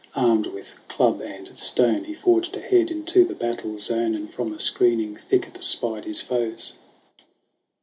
[0.15, 4.59] Armed with club and stone He forged ahead into the battle zone, And from a
[4.59, 6.73] screening thicket spied his foes.